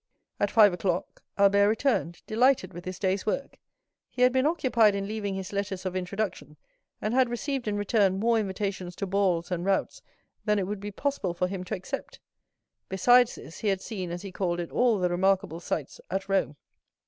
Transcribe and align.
At 0.39 0.49
five 0.49 0.73
o'clock 0.73 1.21
Albert 1.37 1.69
returned, 1.69 2.23
delighted 2.25 2.73
with 2.73 2.85
his 2.85 2.97
day's 2.97 3.27
work; 3.27 3.59
he 4.09 4.23
had 4.23 4.33
been 4.33 4.47
occupied 4.47 4.95
in 4.95 5.07
leaving 5.07 5.35
his 5.35 5.53
letters 5.53 5.85
of 5.85 5.95
introduction, 5.95 6.57
and 6.99 7.13
had 7.13 7.29
received 7.29 7.67
in 7.67 7.77
return 7.77 8.17
more 8.19 8.39
invitations 8.39 8.95
to 8.95 9.05
balls 9.05 9.51
and 9.51 9.63
routs 9.63 10.01
than 10.43 10.57
it 10.57 10.65
would 10.65 10.79
be 10.79 10.89
possible 10.89 11.35
for 11.35 11.47
him 11.47 11.63
to 11.65 11.75
accept; 11.75 12.19
besides 12.89 13.35
this, 13.35 13.59
he 13.59 13.67
had 13.67 13.81
seen 13.83 14.09
(as 14.09 14.23
he 14.23 14.31
called 14.31 14.59
it) 14.59 14.71
all 14.71 14.97
the 14.97 15.07
remarkable 15.07 15.59
sights 15.59 16.01
at 16.09 16.27
Rome. 16.27 16.55